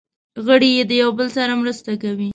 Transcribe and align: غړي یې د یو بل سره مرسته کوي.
غړي 0.45 0.69
یې 0.77 0.83
د 0.89 0.91
یو 1.01 1.09
بل 1.17 1.27
سره 1.37 1.53
مرسته 1.61 1.91
کوي. 2.03 2.29